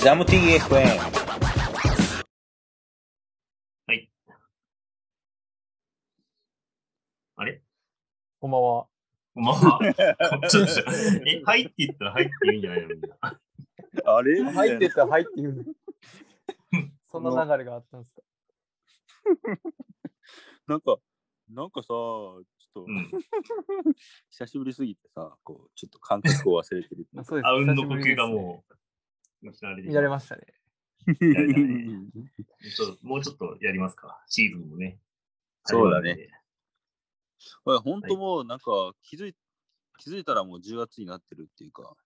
[0.00, 0.98] ジャム TFM。
[3.86, 4.10] はい。
[7.36, 7.60] あれ？
[8.40, 8.86] こんばんは。
[9.34, 9.78] まあ、
[10.48, 10.72] ちょっと、
[11.26, 12.88] え、はいって言ったらはいって言うんじゃないの？
[12.88, 13.18] みんな。
[14.04, 14.42] あれ？
[14.42, 15.64] 入ってったら入って言うの。
[17.08, 18.22] そんな流れがあったんですか？
[20.66, 20.96] なんか、
[21.50, 22.44] なんかさ、ちょっ
[22.74, 23.10] と、うん。
[24.30, 27.06] 久しぶりすぎてさ、こう、ちょっと感覚を忘れてる。
[27.44, 28.28] あうんの呼吸がう。
[28.30, 28.64] も
[29.42, 30.42] う、失われましたね。
[33.02, 34.22] もうちょっとやりますか。
[34.28, 35.00] シーズンもね。
[35.64, 36.28] そうだね。
[37.64, 39.36] これ本当もうなんか気づい、
[39.98, 41.96] 気づいたらもう10月になってるっていうか、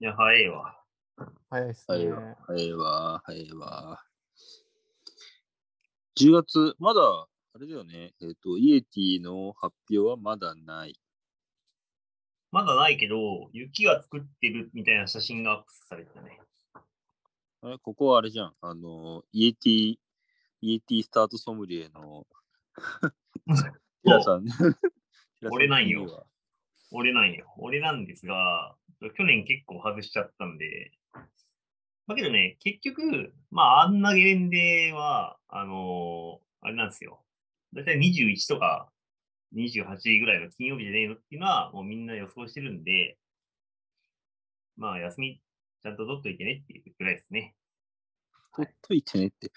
[0.00, 0.82] いや、早いわ。
[1.50, 1.96] 早いですね。
[1.96, 4.04] 早いわ、早いわ、早いわ。
[6.16, 10.98] 10月、まだ、あれだよね、えっ、と、イエティの発表はまだない。
[12.50, 16.39] まだないけど、雪が作ってるみたいな写真がアップされてたね。
[17.62, 19.96] あれここはあれじゃん、あの、イエティ、
[20.62, 22.26] イエティスタートソムリエの、
[24.02, 24.46] 平さん。
[25.50, 26.26] 俺なんよ
[26.90, 27.52] 俺なんよ。
[27.58, 28.76] 俺なんですが、
[29.14, 30.92] 去年結構外しちゃったんで、
[32.06, 37.24] だけどね、結局、まあ、あんなゲレンデは、あのーあれなんですよ。
[37.72, 38.90] だいたい21とか
[39.54, 43.16] 28ぐらいの金曜日じゃねえのっていうのは、もうみんな予想してるんで、
[44.76, 45.40] まあ、休み、
[45.82, 47.56] ちゃんと取っといてねっていうくらいですね。
[48.54, 49.50] 取っといてねって。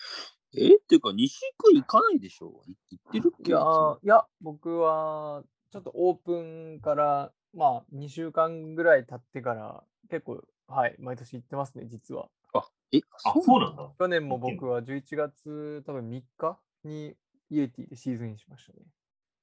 [0.56, 3.50] えっていうか、西区行かないでしょい行ってるっけ？
[3.50, 12.30] いやー、いや、僕は、ちょっとオープンから、まあ、2週間ぐらい経ってから、結構、はい、毎年行ってますね、実は。
[12.54, 13.92] あ、え、あ、そうなんだ。
[13.98, 17.16] 去年も僕は11月、多分3日に
[17.50, 18.80] イエティでシーズンインしましたね。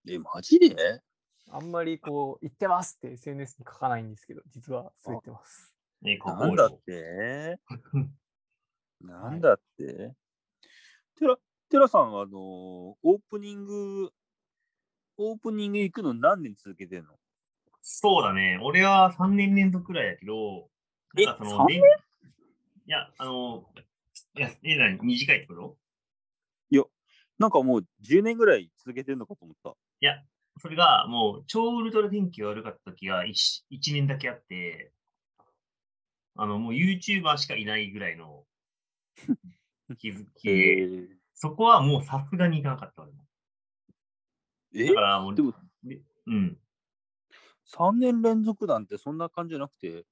[0.08, 1.02] え、マジで？
[1.50, 5.74] あんまりこう、行ってますって SNS に書かないんですけど、実はそう言ってます。
[6.02, 7.58] ね、ここなんだって？
[9.00, 10.12] なんだって？
[11.18, 11.36] テラ、
[11.68, 14.10] テラさん、あのー、オープニング、
[15.18, 17.14] オープニング行くの何年続けてんの？
[17.82, 18.58] そうだね。
[18.62, 20.68] 俺は3年連続くらいだけど、
[21.18, 21.80] えなんかそのい
[22.86, 23.64] や、あの、
[24.36, 25.76] いや、え、短いってこと？
[27.40, 29.70] なんかもう10年ぐらい続けてんのかと思った。
[29.70, 30.22] いや、
[30.58, 33.32] それがもう超ウルトラ天気が悪かった時が 1,
[33.70, 34.92] 一年だけあって、
[36.40, 38.44] あの、もう YouTuber しかいないぐらいの
[39.98, 43.26] 気づき で、そこはもうさすがにいかなかった俺も。
[44.74, 44.86] え？
[44.86, 45.52] だからもう、でも
[45.84, 46.58] でうん。
[47.66, 50.06] 3年連続なんてそんな感じじゃなくて、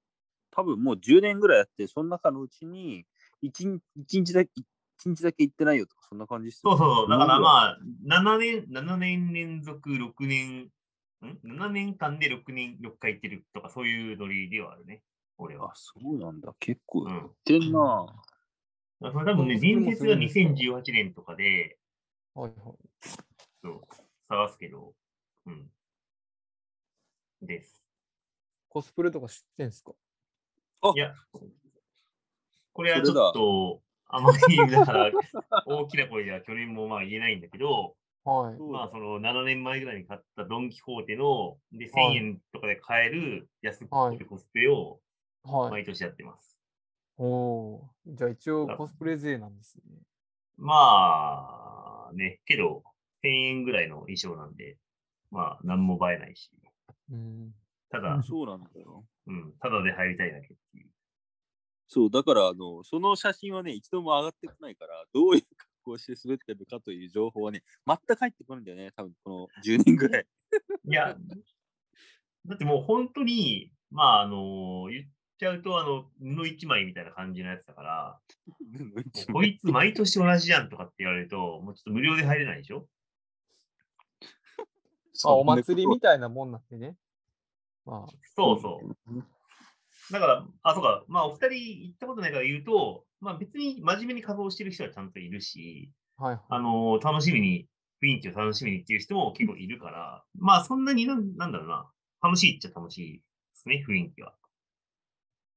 [0.50, 3.06] 多分もう10年ぐらいやって、その中のうちに
[3.42, 4.50] 1日日だけ、
[4.98, 7.10] 一日だけ行ってないよとか、そんな感じっすよそうそう。
[7.10, 10.68] だからあ、まあ、7年、7年連続6年、
[11.24, 15.02] ん ?7 年間で6年、6回行ってるとか、そういうノリではあるね。
[15.38, 15.74] 俺はあ、。
[15.74, 16.54] そうなんだ。
[16.60, 17.14] 結構うん。
[17.14, 18.06] やってんな。
[19.00, 21.78] だからそれ多分ね、それも伝説がすごいです2018年とかで、
[22.34, 22.76] はいはい。
[23.62, 23.80] そう
[24.28, 24.92] 探すけど、
[25.46, 25.70] うん。
[27.42, 27.88] です。
[28.68, 29.92] コスプレとか知ってんすか？
[30.94, 31.14] いや、
[32.72, 35.10] これはちょっと、あまり、だから、
[35.66, 38.58] 大きな声では去年もまあ言えないんだけど、はい。
[38.60, 45.00] まあその7年前ぐらいに買ったドン・キホーテの、で、1000はい円とかで買える安っはいぽいコスプレを
[45.44, 45.70] はい。
[45.70, 46.58] 毎年やってます。
[47.16, 48.16] おおー。
[48.16, 49.82] じゃあ一応コスプレ勢なんですね。
[50.56, 52.82] まあ、ね、けど、
[53.24, 54.76] 1000円ぐらいの衣装なんで、
[55.30, 56.50] まあ、何も映えないし、
[57.10, 57.52] うん。
[57.90, 59.04] ただ、そうなんだよ。
[59.26, 60.90] うん、ただで入りたいだけっていう。
[61.86, 70.26] そう、だから、あの、その写真はね、一度も上がってこないから、どういう格好をして滑ってるかという情報はね、全く入ってこないんだよね、多分この10年ぐらい。
[70.84, 71.16] いや、
[72.46, 75.06] だってもう本当に、まあ、あの、言っ
[75.38, 78.20] ちゃうと、あの、布一枚みたいな感じのやつだから、
[79.32, 82.86] こいつ毎年同じじゃんとかって言われると、もうちょっと無料で入れないでしょ？
[85.24, 86.96] あ、お祭りみたいなもんなんでね。
[87.86, 88.96] まあ、そうそう。
[90.12, 91.54] だから、あ、そうか、まあ、お二人
[91.86, 96.42] 行ったことないから言うと、まあ別に真面目に仮装してる人はちゃんといるし、はいはい。
[96.50, 97.66] あの楽しみに、
[98.02, 101.90] 雰囲気を楽しみにっていう人も結構いるから、まあそんなになんなんだろうな、
[102.22, 103.22] 楽しいっちゃ楽しいで
[103.54, 104.34] すね、雰囲気は。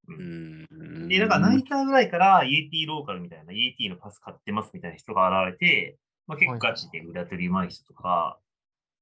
[0.07, 0.13] う。
[0.13, 1.07] うんん。
[1.07, 8.39] で、なんかナイターぐらいからイエティローカルみたいな、イエティのパス買ってますみたいな人が現れて、まあ結構ガチで裏取りうまい人とか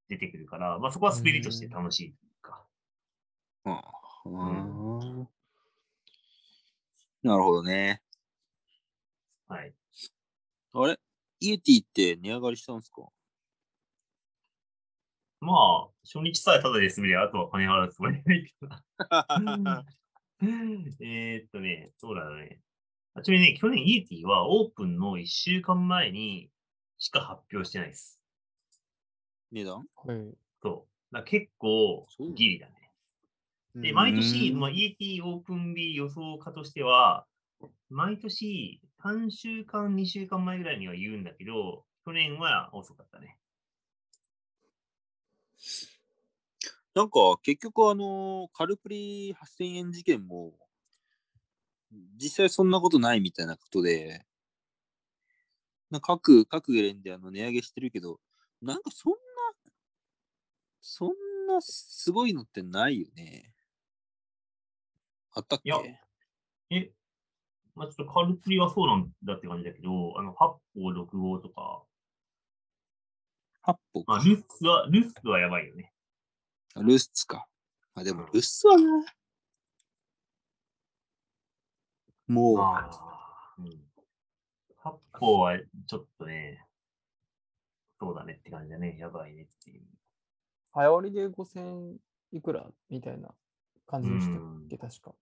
[0.08, 2.66] 出てくるから、まあそこは滑りとして楽しいというか。
[3.66, 5.28] うん
[7.22, 8.02] なるほどね。
[9.50, 9.74] はい。
[10.74, 10.98] あれ？
[11.42, 13.02] イエティって値上がりしたんですか？
[15.42, 18.84] まあ、初日さえただで滑りゃ、あとは金払うつもりないけどな。
[21.02, 22.62] えーっとね、そうだね。
[23.24, 26.50] ちなみにね、去年イエティはオープンの1週間前に
[26.98, 28.22] しか発表してないです。
[29.52, 29.86] 値段？
[29.96, 30.38] はい。
[30.62, 31.16] そう。
[31.16, 32.06] だ結構
[32.36, 32.74] ギリだね。
[33.76, 37.26] で、毎年、まあ、ET オープン日予想家としては、
[37.90, 43.38] 毎年3週間、2週間前ぐらいには言うんだけど、去年は遅かったね。
[46.96, 50.54] なんか、結局、あの、カルプリ8000円事件も、
[52.18, 54.26] 実際そんなことないみたいなことで、
[55.92, 58.20] な各、各ゲレンであの値上げしてるけど、
[58.62, 59.18] なんかそんな、
[60.82, 61.10] そん
[61.48, 63.54] なすごいのってないよね。
[65.32, 65.66] あったっけ？
[65.70, 65.78] いや
[66.72, 66.92] え、
[67.76, 71.84] まあ、ちょっとカルプリはそうなんだって感じだけど、あの、8法6号とか、
[73.64, 74.24] ?8 歩まあ、か。
[74.24, 75.94] ルッスは、ルッスはやばいよね。
[76.76, 77.48] ルスツか。
[77.96, 79.06] あ、でもうんルスツはな。
[82.28, 83.66] もう、まあ、うん。
[84.84, 85.58] 8法は
[85.88, 86.66] ちょっとね、
[88.00, 88.98] そうだねって感じだね。
[88.98, 89.82] やばいねっていう。
[90.72, 91.98] 早割りで5000
[92.32, 93.30] いくらみたいな
[93.88, 95.16] 感じでしたっけ、確か。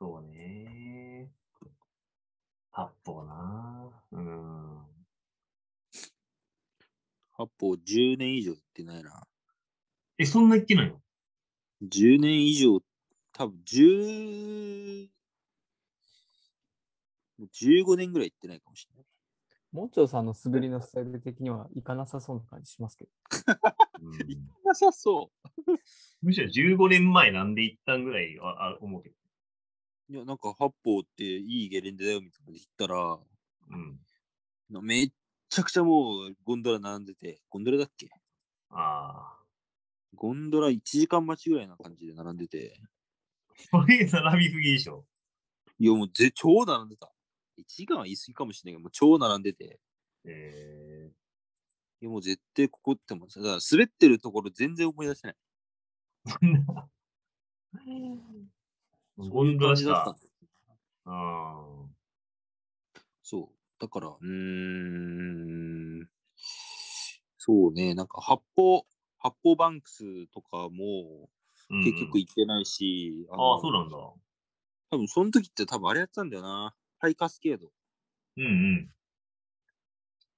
[0.00, 1.30] そうね。
[2.70, 3.90] 八方な。
[4.10, 4.78] うん。
[7.38, 9.22] 8歩10年以上行ってないな。
[10.18, 11.00] え、そんな言ってないの
[11.82, 12.80] ？10年以上、
[13.32, 15.08] 多分10、
[17.38, 19.06] もう15年ぐらい行ってないかもしれない。
[19.72, 23.10] もんちょうさんの滑りのスタイル的にはいかなさそうな感じしますけど。
[24.02, 24.12] うん、
[24.64, 25.32] なさそ
[26.22, 29.16] むしろ15年前なんで行ったんぐらいはあ思うけど。
[30.10, 30.12] う。
[30.12, 33.18] いや、なんか8歩っていいゲレンデだよみたいなこと言ったら、
[33.70, 34.86] うん。
[34.86, 35.10] めっ
[35.48, 38.08] ちゃくちゃもうゴンドラ並んでて、ゴンドラだっけ？
[38.70, 39.43] ああ。
[40.14, 42.80] ゴンドラ1時間待ちぐらいな感じで並んでて、
[43.70, 45.04] それ並びすぎでしょ。
[45.78, 47.10] いやもうぜ超並んでた。
[47.58, 49.80] 1時間は言い過ぎかもしれないけど、もう超並んでて、
[50.24, 51.10] え
[52.00, 55.36] いやもう絶対ここっても、だから滑ってるところ全然思い出せない。
[59.16, 60.16] ゴンドラした。
[61.06, 61.64] あ
[63.22, 63.54] そう。
[63.80, 64.26] だから、うー
[66.02, 66.08] ん、
[67.36, 68.82] そうね、なんか発泡、
[69.24, 73.96] 発泡バンクスとかもーうん結局行ってないし、あのあ、そうなんだ。
[73.96, 76.74] 多分その時って多分あれやってたんだよな。
[76.98, 77.72] ハイカスケード
[78.36, 78.94] うんうん。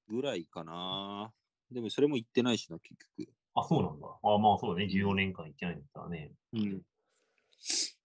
[0.08, 1.32] ぐらいかな。
[1.72, 3.28] でもそれも行ってないしな、結局。
[3.54, 4.06] あ、そうなんだ。
[4.06, 4.88] あまあそうだね。
[4.88, 6.30] 14年間行ってないんだったらね。
[6.52, 6.60] うん。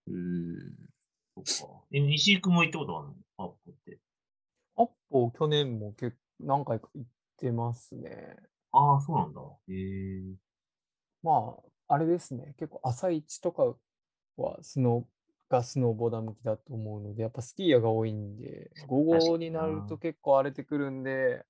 [0.08, 0.58] うーん。
[1.46, 1.86] そっか。
[1.92, 3.16] え、西井君も行ったことあるの？
[3.38, 4.00] アップって。
[4.78, 8.36] アッポ去年も結何回か行ってますね。
[8.72, 9.42] ああ、そうなんだ。
[9.68, 10.36] へえ。
[11.24, 11.56] ま
[11.88, 12.56] あ、あれですね。
[12.58, 13.76] 結構朝一とか
[14.38, 21.46] はスノーがスノーボーダー向きだと思うので、やっぱスキーヤーが多いんで、午後になると結構荒れてくるんで、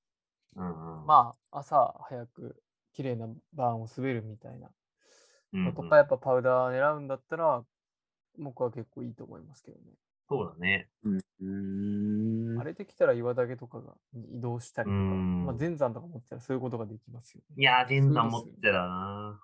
[0.55, 1.05] うんうん。
[1.05, 2.61] まあ、朝早く
[2.93, 4.69] 綺麗なバーンを滑るみたいな
[5.53, 7.63] うんうんのとか、やっぱパウダー狙うんだったら、
[8.37, 9.83] 僕は結構いいと思いますけどね。
[10.27, 10.89] そうだね。
[11.03, 12.59] うーん。
[12.59, 17.55] 荒れてきたら岩岳とかがに移動したりとか、うんまあ、全山とか持ってたらそういうことができますよね。
[17.57, 19.41] いやー、全山持ってたらな。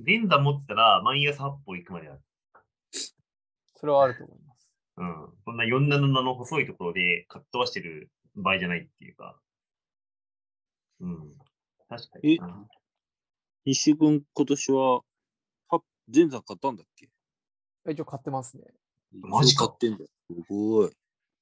[0.00, 2.20] 全山持ってたら、毎朝8歩行くまである。
[3.74, 4.68] それはあると思います。
[4.96, 5.28] うん。
[5.44, 9.38] そんな47の細いところでかっ飛ばしてる場合じゃないっていうか。
[11.00, 11.34] うん。
[11.88, 12.66] 確かにな。
[13.64, 15.00] 西君今年は、
[15.68, 17.10] は全山買ったんだっけ？
[17.90, 18.64] 一応買ってますね。
[19.12, 20.04] マジか買ってんだ。
[20.04, 20.10] す
[20.48, 20.90] ごい。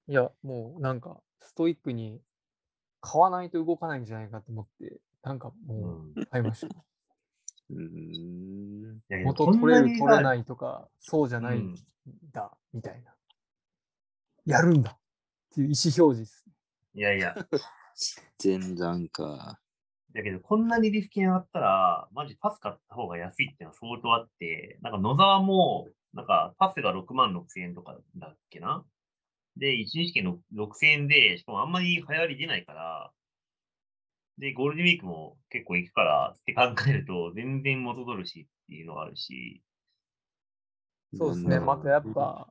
[0.09, 2.21] いや、もうなんか、ストイックに
[3.01, 6.13] 買わないと動かないんじゃないかと思って、なんかうもん。
[6.17, 6.75] う買いました
[9.25, 10.23] 元取れる取れい。
[10.23, 11.77] ないとか、そうじゃないうんん
[12.33, 13.15] だ、みたいな。
[14.45, 14.99] やるんだっ
[15.55, 16.47] ていう意思表示です。
[16.95, 17.35] いやいや。
[18.39, 19.61] 全山か。
[20.15, 28.85] だけど、こんなにリスキン上がったら、マジパス買った方が安いっていうのは相当あって、なんか野沢も、なんかパスが6万6千円とかだっけな
[29.57, 33.13] で、1日券の6千円で、しかもあんまり流行り出ないから、
[34.43, 39.63] で、ゴールデンウィークも結構行くからって考えると、全然元取るしっていうのがあるし、
[41.17, 41.57] そうですね。
[41.59, 42.49] うんまたやっぱ、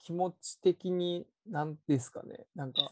[0.00, 2.46] 気持ち的に、なんですかね。
[2.56, 2.90] なんか、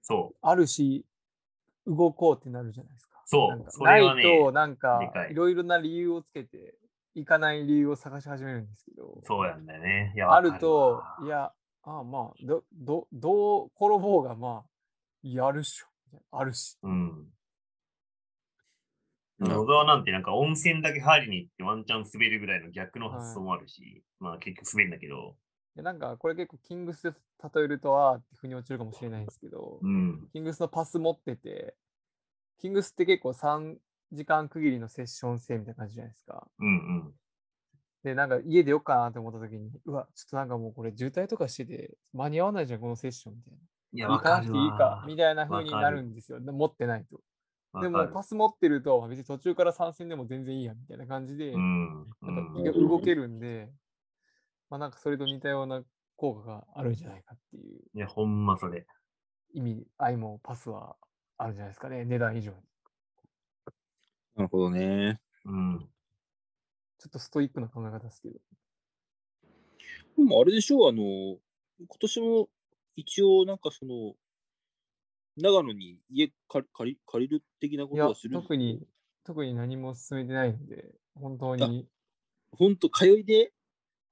[0.00, 1.04] そあるし、
[1.88, 3.20] 動こうってなるじゃないですか。
[3.24, 3.46] そ
[3.80, 6.76] うなないと、なんかいいろいろな理由をつけて、
[7.16, 10.12] 行かない理由を探し始めるんですけどう、、そうやんだよね。
[10.14, 14.70] いやあるといや、ああまあ、ど、ど、どう転ぼうが、まあ、
[15.24, 15.89] やるっしょ。
[16.30, 16.78] あるし。
[16.82, 16.92] うん。
[19.40, 25.34] うん野沢なんてなんか温泉だけ入りに行ってワンチャン滑るぐらいの逆の発想もあるし、まあ結局滑るんだけど、
[25.74, 27.12] でなんかこれ結構キングスで
[27.54, 30.28] 例えるとあーって腑に落ちるかもしれないんですけど、うん。
[30.30, 31.74] キングスのパス持ってて、
[32.58, 33.76] キングスって結構3
[34.12, 36.46] 時間区切りのセッション制みたいな感じじゃないですか。
[36.58, 36.70] うんう
[37.08, 37.12] ん。
[38.02, 43.58] で、なんか家でよっかなって思った時に、うわ、ちょっとなんかもうこれ渋滞とかしてて間に合わないじゃん、このセッションみたいな。
[43.92, 45.04] いや、行かなくわかるていいかわ。
[45.06, 46.40] みたいな風になるるんですよ。
[46.40, 47.20] で持ってないと。
[47.80, 52.06] でもパス持ってると、別に途中から参戦でも全然いいやみたいな感じで、うん。
[52.20, 53.70] なんかうん動けるんで、
[54.68, 55.82] まあなんかそれと似たような
[56.16, 58.86] 効果があるんじゃないかっていういや、ほんまそれ。
[59.52, 60.96] 意味、愛もパスは
[61.38, 62.56] あるんじゃないですかね、値段以上に。
[64.36, 65.20] なるほどね。
[65.44, 65.88] うん。
[66.98, 68.38] ちょっとストイックな考え方ですけど。
[70.16, 71.38] でもあれでしょう、あの、
[71.78, 72.48] 今年も
[73.00, 74.14] 一応なんかその、
[75.38, 78.86] 長野に家借り借りる的なことはする特に、
[79.24, 81.88] 特に何も進めてないので、本当に
[82.52, 83.52] ほんと、通いで？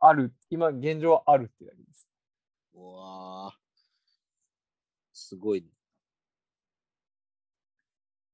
[0.00, 2.08] ある、今現状はあるってだけです。
[2.72, 3.54] うわー
[5.12, 5.68] すごいね。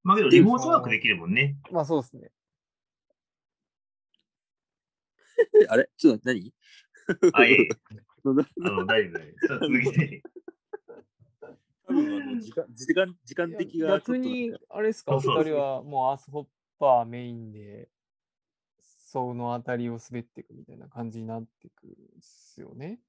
[0.04, 1.56] まあけど、リモートワークできるもんね。
[1.73, 2.30] まあそうですね。
[5.62, 5.90] え あれ？
[5.96, 6.54] ちょっと何？
[7.32, 7.68] あ、いえ
[8.25, 9.34] あの、大丈夫だよ。
[9.46, 10.23] ちょっと続けて。
[11.94, 16.46] 多分あの時間時間時間的が逆に、あれですか、お二人はもうアースホッ
[16.78, 17.88] パーメインで、
[19.10, 23.00] そのあたりを滑っていくみたいな感じになっていくんですよね。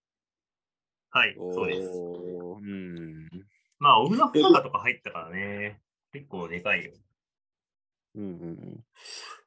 [1.09, 1.89] はい、そうです。
[1.89, 3.29] うん。
[3.79, 5.81] まあ、オグナファガとか入ったからね。
[6.11, 6.93] 結構でかいよ。
[8.15, 8.83] うんうんうん。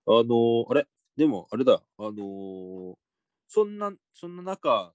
[0.07, 0.87] あのーあれ？
[1.17, 2.95] でも、あれだ、あのー
[3.47, 4.93] そんな、そんな中、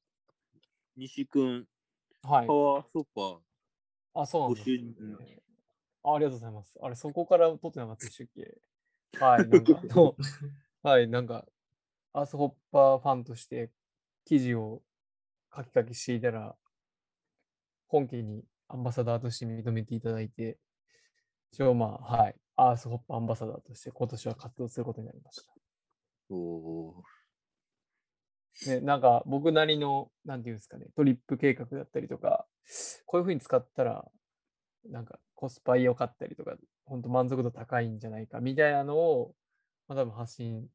[0.95, 1.65] 西君、
[2.23, 2.53] はいパ。
[2.53, 3.37] ワーソッパー、
[4.13, 4.93] あ、そうなんですね人
[6.03, 6.15] あ。
[6.15, 6.77] ありがとうございます。
[6.81, 8.57] あれ、そこから撮ってなかったでしたっけ？
[9.19, 9.81] はい、なんか、
[10.83, 11.45] はい、なんか、
[12.13, 13.71] アースホッパーファンとして
[14.25, 14.83] 記事を
[15.55, 16.55] 書き書きしていたら、
[17.87, 20.59] 本家にアンバサダーとして認めていただいて、
[21.51, 25.53] 一応まあ、はい、アースホッパーアンバサダーとして今年は活動することになりました。
[26.29, 27.03] おー
[28.67, 32.47] ね、なんか僕なりの、なんていうんですかね、トリップ計画だったりとか、
[33.13, 34.03] こういうふうに使ったら、
[34.89, 39.35] なんかコスパ良かったりとか、本当満足度高いんじゃないかみたいなのを、
[39.87, 40.65] まあ、多分発信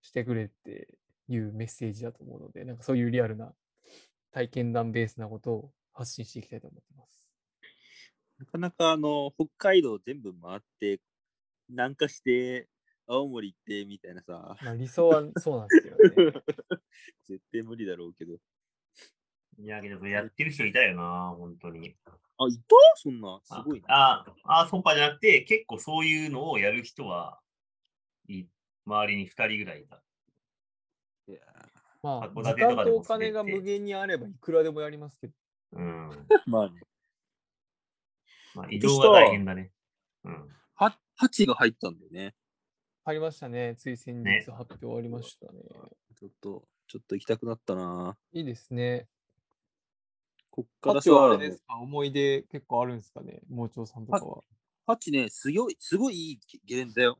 [0.00, 0.88] してくれって
[1.28, 3.52] いうメッセージだと思うので、なんかそういうリアルな
[4.32, 7.30] 体験談ベースなことを発信していきたいと思ってます。
[8.38, 11.02] なかなかあの、北海道全部回って、
[11.68, 12.70] 南下して、
[13.06, 16.42] 青森行ってみたいなさ、まあ理想はそうなんですけどね。
[17.28, 18.38] 絶対無理だろうけど。
[19.58, 21.96] いや、けど、やってる人いたよな、本当に。
[22.38, 22.76] あ、いた？
[22.96, 23.86] そんな、すあごいな。
[23.88, 27.40] あ、あ、ソッパーじゃなくて、結構そういうのをやる人は、
[28.28, 28.44] い
[28.86, 30.02] 周りに2人ぐらいいた。
[31.28, 31.40] いや
[32.02, 35.32] まあ、函時間館とお金が無限にあればいくらでもやりますけど、
[35.72, 36.10] うん。
[36.10, 36.80] ー まあね。
[38.54, 39.72] まあ、移動が大変だね。
[40.24, 40.48] うん。
[40.76, 42.34] は、8が入ったんだよね。
[43.04, 43.76] 入りましたね。
[43.78, 45.62] つい先ね日発表ありましたね。
[46.18, 48.16] ちょっと、ちょっと行きたくなったな。
[48.32, 49.08] いいですね。
[50.56, 51.76] こっからはあれですか？
[51.78, 53.40] 思い出結構あるんですかね？
[53.50, 54.42] 盲腸さんとかは。
[54.86, 57.18] ハチね、すごい、すごいいいゲレンデだよ。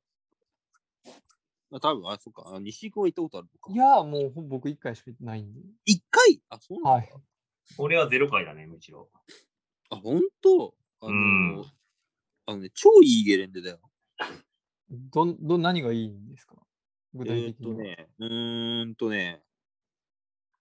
[1.72, 2.44] あ多分あ、そっか。
[2.54, 3.72] あ西君は行ったことあるのか。
[3.72, 5.60] いやー、もう僕1回しか行ってないんで。
[5.84, 6.40] 一回？
[6.48, 6.90] あ、そうなんだ。
[6.92, 7.12] はい。
[7.78, 9.10] 俺はゼロ回だね、むしろ。
[9.90, 11.64] あ、ほんとあのーうん
[12.46, 13.80] あのね、超いいゲレンデだよ。
[14.88, 16.54] どん、どん、何がいいんですか？
[17.12, 17.74] 具えーっ体的には。
[17.74, 19.42] とね、うーんとね、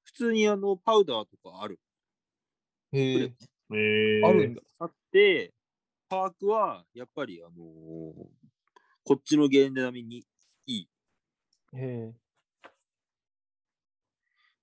[0.03, 1.79] 普通にあの、パウダーとかある？
[2.97, 3.33] へえ
[3.71, 4.61] えー、あるんだ。
[4.79, 5.53] あって、
[6.07, 7.55] パークは、やっぱり、あのー
[9.07, 10.25] こっちのゲレンデ並みに
[10.65, 10.89] いい。
[11.73, 12.13] へえ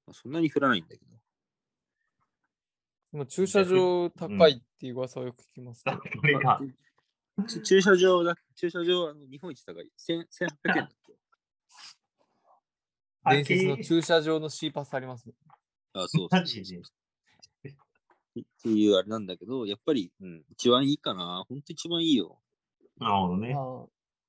[0.05, 1.05] まあそんなに降らないんだけど。
[3.12, 5.99] 今駐車場高いっていう噂をよく聞きますけど。
[5.99, 6.59] これが、
[7.47, 9.89] ち 駐車場だ、駐車場、あの日本一高い。
[9.97, 11.15] 千1800円だっけ？
[13.23, 15.35] あ伝説のけ駐車場の C パスありますね。
[15.93, 16.29] あ、そう
[18.41, 21.45] っていうあれなんだけど、やっぱり、うん、一番いいかな。
[21.49, 22.39] ほんと一番いいよ。
[22.99, 23.55] なるほどね。
[23.55, 23.85] まあ、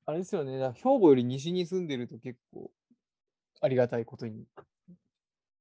[0.06, 0.58] あれですよね。
[0.58, 2.72] だから兵庫より西に住んでると結構
[3.62, 4.46] ありがたいことに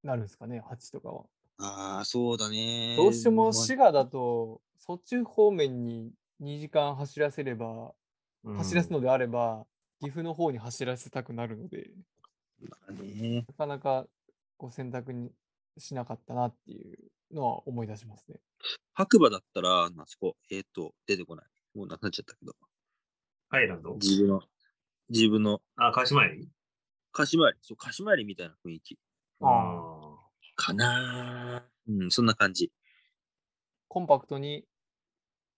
[0.02, 1.24] なるんですかね、8とかは。
[1.58, 2.96] ああ、そうだね。
[2.96, 7.92] どうしてもまあ滋賀だと、そっち方面に2時間走らせれば、
[8.44, 9.64] うん走らすのであれば、
[10.00, 11.90] 岐阜の方に走らせたくなるので、
[12.60, 13.44] まあね。
[13.46, 14.06] なかなか
[14.56, 15.30] こう選択に
[15.78, 16.98] しなかったなっていう
[17.32, 18.40] のは思い出しますね。
[18.94, 21.46] 白馬だったら、あそこ、えっ、と、出てこない。
[21.74, 22.54] もうなくなっちゃったけど。
[23.48, 23.94] ハイランド？
[23.94, 24.42] 自分の、
[25.08, 26.48] 自分の、あ、鹿島より
[27.12, 28.98] 貸し回り、そう、貸し回りみたいな雰囲気。
[29.40, 30.16] あ
[30.54, 32.70] かなうん、そんな感じ。
[33.88, 34.64] コンパクトに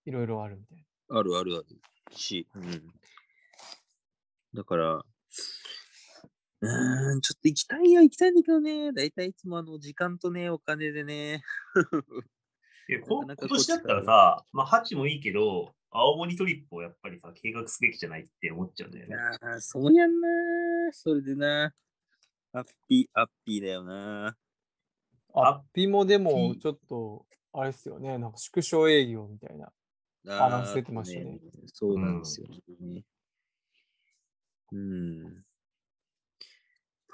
[0.05, 1.65] いろいろあるみたいあるあるある
[2.11, 2.93] し、うん。
[4.53, 5.05] だから、
[6.61, 8.91] うーん、ちょっと行きたいよ、行きたいんだけどね。
[8.93, 11.43] だいたいいつもあの、時間とね、お金でね。
[12.87, 19.15] いや こ今年だったらさ、まあ、8もいいけど、青森トリップをやっぱりさ、計画すべきじゃないって思っちゃうんだよね。
[19.15, 20.27] ああ、そうやんな。
[20.91, 21.73] それでな。
[22.51, 24.23] ハッピー、ハッピーだよな。
[24.23, 24.37] な。
[25.33, 29.71] アッピもでもちょっと、あれですよね、なんか縮小営業みたいな。
[30.27, 31.39] あ話出てましたね。
[31.67, 32.47] そうなんですよ
[32.79, 33.03] ね。
[34.71, 35.43] うん。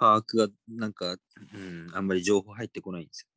[0.01, 1.13] パークがなんか、う
[1.58, 3.29] ん、あんまり情報入ってこないんです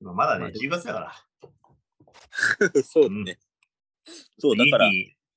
[0.00, 1.06] まあ、まだね、まあでも10月だから。
[2.76, 2.82] よ。
[2.86, 3.38] そうだね。
[4.38, 4.88] そう、だから、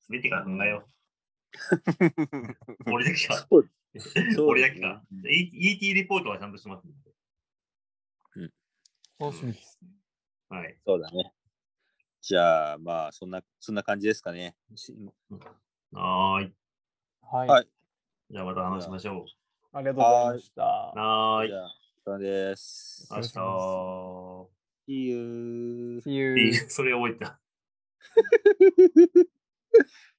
[0.03, 0.88] すべてから考えよ
[2.88, 2.91] う。
[2.93, 3.48] 俺だけか。
[4.46, 5.03] 俺だけか。
[5.27, 7.12] E- ET レポートはちゃんとしてますんで。
[9.20, 9.89] 楽しみですね。
[10.50, 10.77] はい。
[10.86, 11.34] そうだね。
[12.22, 14.55] じゃあ、まあ、そんな、そんな感じですかね。
[14.75, 14.93] し
[15.91, 16.53] はーい。
[17.22, 17.48] はい。
[17.50, 17.67] はい
[18.32, 19.25] じゃあまた話しましょ
[19.75, 20.94] ありがとうございました。
[20.96, 21.00] う。
[21.00, 21.56] はーいじ。
[21.56, 21.72] ゃあ、
[22.06, 23.08] そうです。
[23.12, 23.27] 明日。
[24.88, 26.00] See you.
[26.06, 26.53] See you.
[26.70, 27.39] それ覚えてた。